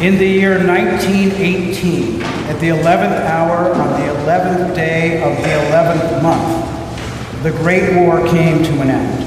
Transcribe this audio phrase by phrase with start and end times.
[0.00, 6.22] In the year 1918, at the 11th hour on the 11th day of the 11th
[6.22, 9.24] month, the Great War came to an end.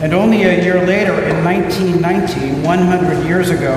[0.00, 3.74] And only a year later, in 1919, 100 years ago,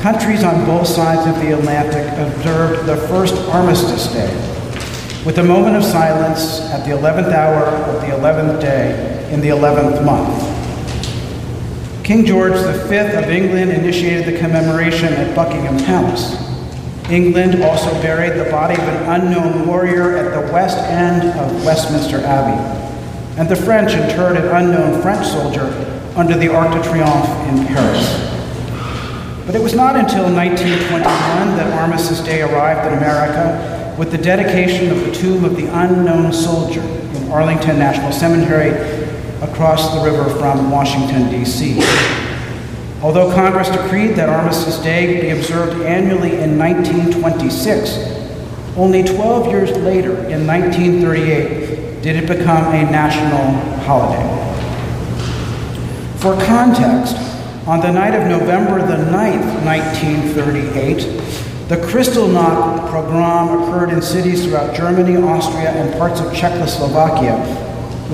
[0.00, 4.34] countries on both sides of the Atlantic observed the first Armistice Day,
[5.24, 9.50] with a moment of silence at the 11th hour of the 11th day in the
[9.50, 10.53] 11th month.
[12.04, 16.36] King George V of England initiated the commemoration at Buckingham Palace.
[17.08, 22.18] England also buried the body of an unknown warrior at the west end of Westminster
[22.18, 22.60] Abbey.
[23.40, 25.64] And the French interred an unknown French soldier
[26.14, 28.06] under the Arc de Triomphe in Paris.
[29.46, 31.04] But it was not until 1921
[31.56, 36.34] that Armistice Day arrived in America with the dedication of the tomb of the unknown
[36.34, 39.03] soldier in Arlington National Cemetery
[39.44, 41.78] across the river from Washington, D.C.
[43.02, 47.98] Although Congress decreed that Armistice Day be observed annually in 1926,
[48.76, 53.52] only 12 years later, in 1938, did it become a national
[53.84, 54.40] holiday.
[56.18, 57.16] For context,
[57.66, 64.74] on the night of November the 9th, 1938, the Kristallnacht pogrom occurred in cities throughout
[64.74, 67.63] Germany, Austria, and parts of Czechoslovakia,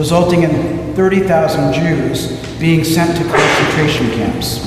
[0.01, 4.67] resulting in 30,000 Jews being sent to concentration camps.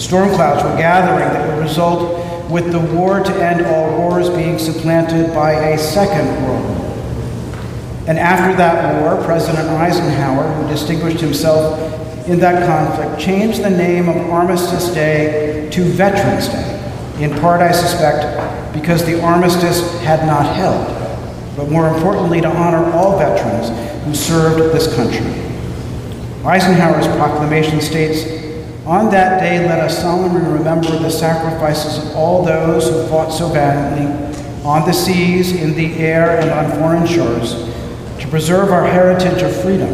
[0.00, 4.56] Storm clouds were gathering that would result with the war to end all wars being
[4.56, 6.86] supplanted by a second world war.
[8.06, 11.76] And after that war, President Eisenhower, who distinguished himself
[12.28, 16.76] in that conflict, changed the name of Armistice Day to Veterans Day,
[17.18, 20.97] in part, I suspect, because the armistice had not held,
[21.58, 23.68] but more importantly, to honor all veterans
[24.04, 25.26] who served this country.
[26.46, 28.22] Eisenhower's proclamation states,
[28.86, 33.48] On that day, let us solemnly remember the sacrifices of all those who fought so
[33.48, 34.06] valiantly
[34.64, 37.54] on the seas, in the air, and on foreign shores
[38.20, 39.90] to preserve our heritage of freedom.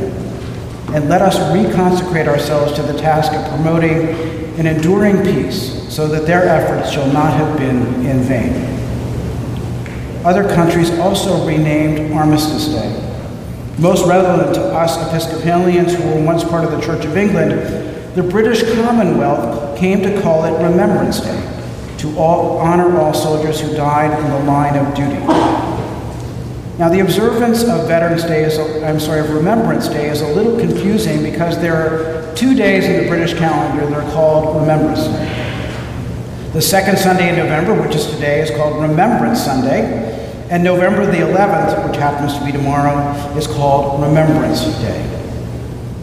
[0.95, 4.09] And let us reconsecrate ourselves to the task of promoting
[4.59, 8.74] an enduring peace so that their efforts shall not have been in vain.
[10.25, 13.01] Other countries also renamed Armistice Day.
[13.79, 17.53] Most relevant to us Episcopalians who were once part of the Church of England,
[18.15, 23.77] the British Commonwealth came to call it Remembrance Day, to all, honor all soldiers who
[23.77, 25.21] died in the line of duty.
[26.79, 30.59] Now, the observance of Veterans Day is, I'm sorry, of Remembrance Day is a little
[30.59, 35.54] confusing because there are two days in the British calendar that are called Remembrance Day.
[36.55, 40.47] The second Sunday in November, which is today, is called Remembrance Sunday.
[40.51, 42.97] And November the 11th, which happens to be tomorrow,
[43.37, 45.03] is called Remembrance Day.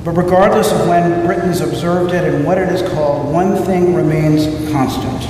[0.03, 4.43] But regardless of when Britons observed it and what it is called, one thing remains
[4.73, 5.25] constant.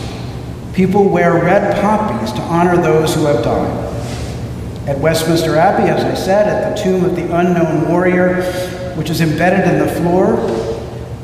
[0.74, 4.90] People wear red poppies to honor those who have died.
[4.90, 8.42] At Westminster Abbey, as I said, at the tomb of the unknown warrior,
[8.96, 10.38] which is embedded in the floor,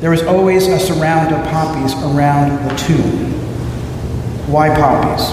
[0.01, 3.46] there is always a surround of poppies around the tomb.
[4.47, 5.29] Why poppies?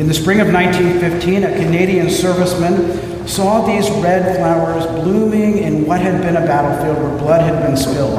[0.00, 6.00] In the spring of 1915, a Canadian serviceman saw these red flowers blooming in what
[6.00, 8.18] had been a battlefield where blood had been spilled.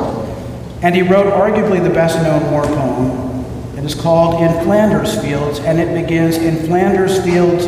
[0.81, 3.78] And he wrote arguably the best known war poem.
[3.78, 7.68] It is called In Flanders Fields, and it begins In Flanders Fields,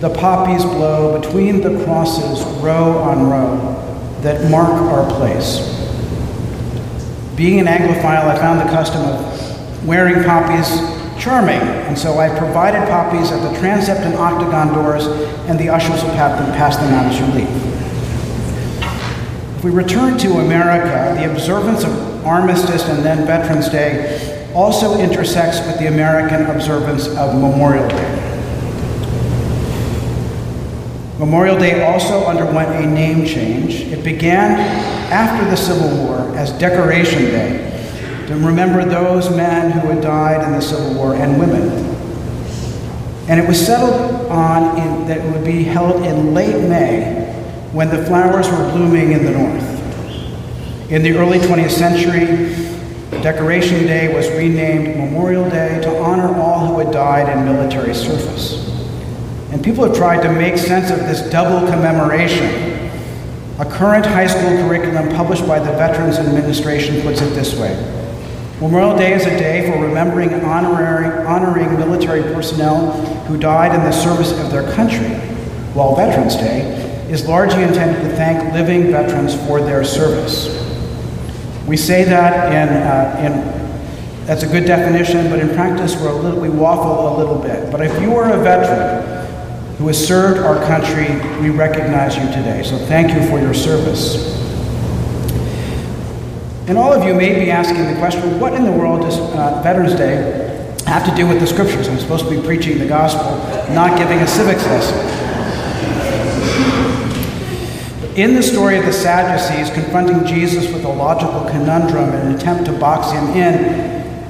[0.00, 3.56] the poppies blow between the crosses, row on row,
[4.20, 5.60] that mark our place.
[7.36, 12.88] Being an Anglophile, I found the custom of wearing poppies charming, and so I provided
[12.88, 15.06] poppies at the transept and octagon doors,
[15.48, 17.70] and the ushers will have them pass them out as you leave.
[19.56, 25.60] If we return to America, the observance of Armistice and then Veterans Day also intersects
[25.66, 28.26] with the American observance of Memorial Day.
[31.18, 33.82] Memorial Day also underwent a name change.
[33.92, 34.58] It began
[35.12, 37.66] after the Civil War as Decoration Day,
[38.26, 40.89] to remember those men who had died in the Civil.
[43.30, 47.32] And it was settled on in, that it would be held in late May
[47.70, 50.90] when the flowers were blooming in the north.
[50.90, 52.26] In the early 20th century,
[53.22, 58.68] Decoration Day was renamed Memorial Day to honor all who had died in military service.
[59.52, 62.90] And people have tried to make sense of this double commemoration.
[63.60, 67.99] A current high school curriculum published by the Veterans Administration puts it this way
[68.60, 72.92] Memorial Day is a day for remembering and honoring military personnel
[73.24, 75.08] who died in the service of their country,
[75.72, 76.60] while Veterans Day
[77.08, 80.48] is largely intended to thank living veterans for their service.
[81.66, 86.14] We say that in, uh, in That's a good definition, but in practice, we're a
[86.14, 87.72] little, we waffle a little bit.
[87.72, 89.26] But if you are a veteran
[89.78, 91.08] who has served our country,
[91.40, 92.62] we recognize you today.
[92.62, 94.39] So thank you for your service.
[96.70, 99.60] And all of you may be asking the question what in the world does uh,
[99.60, 101.88] Veterans Day have to do with the scriptures?
[101.88, 103.24] I'm supposed to be preaching the gospel,
[103.74, 104.96] not giving a civics lesson.
[108.16, 112.66] In the story of the Sadducees confronting Jesus with a logical conundrum in an attempt
[112.66, 113.54] to box him in,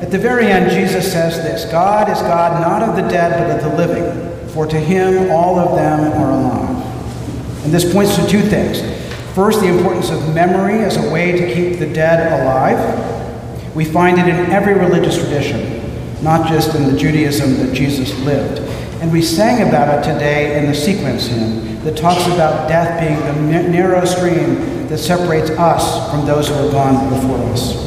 [0.01, 3.63] at the very end, Jesus says this God is God not of the dead, but
[3.63, 7.65] of the living, for to him all of them are alive.
[7.67, 9.00] And this points to two things.
[9.41, 13.75] First, the importance of memory as a way to keep the dead alive.
[13.75, 18.59] We find it in every religious tradition, not just in the Judaism that Jesus lived.
[19.01, 23.19] And we sang about it today in the sequence hymn that talks about death being
[23.19, 27.79] the narrow stream that separates us from those who have gone before us.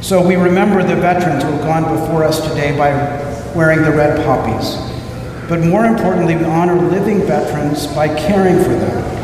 [0.00, 2.92] So we remember the veterans who have gone before us today by
[3.54, 4.76] wearing the red poppies.
[5.46, 9.17] But more importantly, we honor living veterans by caring for them.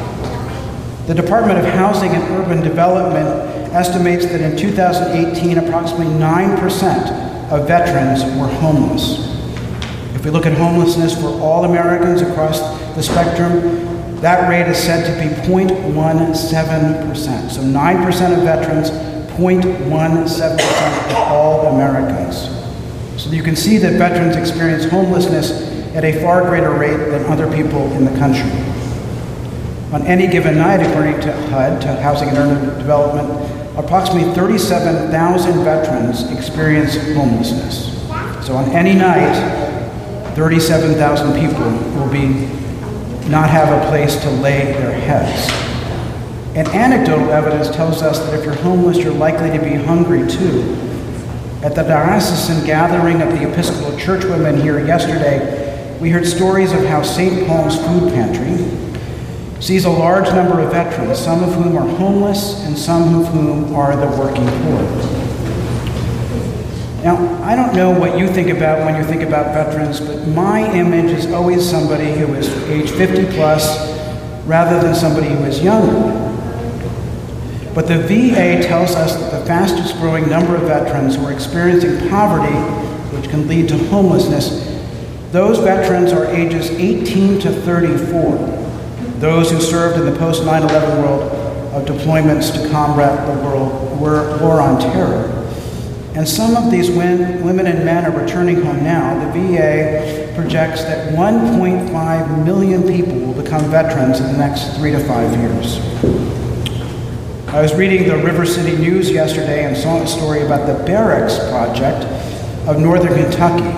[1.07, 3.29] The Department of Housing and Urban Development
[3.75, 9.19] estimates that in 2018, approximately 9% of veterans were homeless.
[10.15, 12.61] If we look at homelessness for all Americans across
[12.95, 17.51] the spectrum, that rate is said to be 0.17%.
[17.51, 18.91] So 9% of veterans
[19.37, 22.49] 0.17% of all Americans.
[23.23, 25.51] So you can see that veterans experience homelessness
[25.95, 28.74] at a far greater rate than other people in the country.
[29.95, 36.33] On any given night, according to HUD, to Housing and Urban Development, approximately 37,000 veterans
[36.33, 37.93] experience homelessness.
[38.45, 42.27] So on any night, 37,000 people will be
[43.31, 45.49] not have a place to lay their heads.
[46.57, 50.77] And anecdotal evidence tells us that if you're homeless, you're likely to be hungry too.
[51.63, 57.03] At the diocesan gathering of the Episcopal Churchwomen here yesterday, we heard stories of how
[57.03, 57.47] St.
[57.47, 58.85] Paul's Food Pantry
[59.65, 63.75] sees a large number of veterans, some of whom are homeless and some of whom
[63.75, 64.83] are the working poor.
[67.03, 70.71] Now, I don't know what you think about when you think about veterans, but my
[70.75, 73.91] image is always somebody who is age 50 plus
[74.45, 76.13] rather than somebody who is younger.
[77.75, 82.11] But the VA tells us that the fastest growing number of veterans who are experiencing
[82.11, 82.55] poverty,
[83.17, 84.63] which can lead to homelessness,
[85.33, 88.64] those veterans are ages 18 to 34.
[89.25, 91.23] Those who served in the post 9 11 world
[91.73, 95.49] of deployments to combat the world were war on terror.
[96.15, 99.33] And some of these women and men are returning home now.
[99.33, 105.01] The VA projects that 1.5 million people will become veterans in the next three to
[105.01, 105.79] five years.
[107.49, 111.39] I was reading the River City News yesterday and saw a story about the Barracks
[111.49, 112.05] Project
[112.69, 113.71] of Northern Kentucky,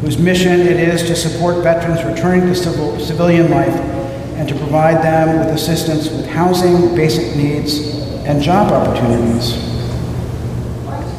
[0.00, 3.93] whose mission it is to support veterans returning to civil, civilian life
[4.36, 7.94] and to provide them with assistance with housing, basic needs,
[8.26, 9.56] and job opportunities.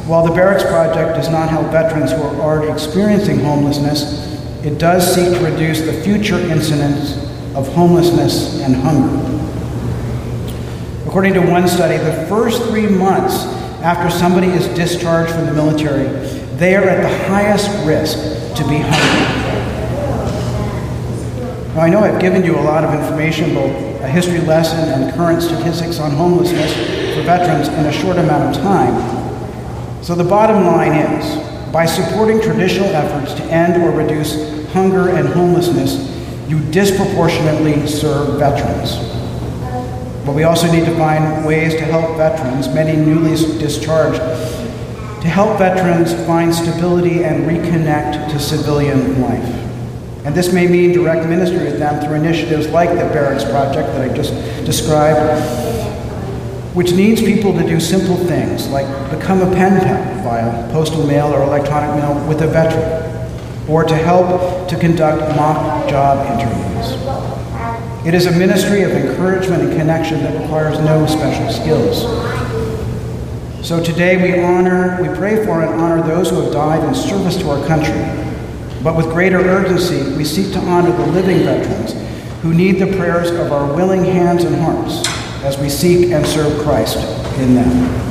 [0.06, 5.14] While the Barracks Project does not help veterans who are already experiencing homelessness, it does
[5.14, 7.16] seek to reduce the future incidence
[7.54, 9.36] of homelessness and hunger.
[11.06, 13.46] According to one study, the first three months
[13.82, 16.06] after somebody is discharged from the military,
[16.56, 18.18] they are at the highest risk
[18.56, 19.45] to be hungry.
[21.76, 25.14] Now, I know I've given you a lot of information, both a history lesson and
[25.14, 26.72] current statistics on homelessness
[27.14, 30.02] for veterans in a short amount of time.
[30.02, 34.32] So the bottom line is, by supporting traditional efforts to end or reduce
[34.72, 35.98] hunger and homelessness,
[36.48, 38.96] you disproportionately serve veterans.
[40.24, 45.58] But we also need to find ways to help veterans, many newly discharged, to help
[45.58, 49.75] veterans find stability and reconnect to civilian life.
[50.26, 54.10] And this may mean direct ministry with them through initiatives like the Barracks Project that
[54.10, 54.32] I just
[54.66, 55.20] described,
[56.74, 61.32] which needs people to do simple things like become a pen pal via postal mail
[61.32, 66.94] or electronic mail with a veteran, or to help to conduct mock job interviews.
[68.04, 72.02] It is a ministry of encouragement and connection that requires no special skills.
[73.64, 77.36] So today we honor, we pray for and honor those who have died in service
[77.36, 78.25] to our country.
[78.86, 81.92] But with greater urgency, we seek to honor the living veterans
[82.40, 85.04] who need the prayers of our willing hands and hearts
[85.42, 86.98] as we seek and serve Christ
[87.40, 88.05] in them.